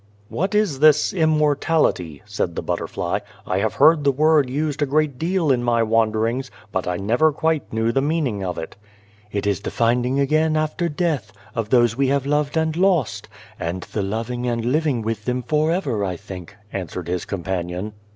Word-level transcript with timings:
"What 0.29 0.55
is 0.55 0.79
this 0.79 1.13
immortality?" 1.13 2.23
said 2.25 2.55
the 2.55 2.63
butterfly." 2.63 3.19
I 3.45 3.59
have 3.59 3.75
heard 3.75 4.03
the 4.03 4.11
word 4.11 4.49
used 4.49 4.81
a 4.81 4.87
great 4.87 5.19
deal 5.19 5.51
in 5.51 5.63
my 5.63 5.83
wanderings, 5.83 6.49
but 6.71 6.87
I 6.87 6.97
never 6.97 7.31
quite 7.31 7.71
knew 7.71 7.91
the 7.91 8.01
meaning 8.01 8.43
of 8.43 8.57
it." 8.57 8.75
"It 9.31 9.45
is 9.45 9.59
the 9.59 9.69
finding 9.69 10.19
again, 10.19 10.57
after 10.57 10.89
death, 10.89 11.31
of 11.53 11.69
those 11.69 11.95
we 11.95 12.07
have 12.07 12.25
loved 12.25 12.57
and 12.57 12.75
lost; 12.75 13.27
and 13.59 13.81
the 13.93 14.01
loving 14.01 14.47
and 14.47 14.65
living 14.65 15.03
with 15.03 15.25
them 15.25 15.43
forever, 15.43 16.03
I 16.03 16.15
think," 16.15 16.55
answered 16.73 17.07
his 17.07 17.25
companion. 17.25 17.93